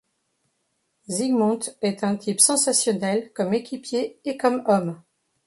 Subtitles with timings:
[1.11, 4.99] Zygmunt est un type sensationnel comme équipier et comme homme.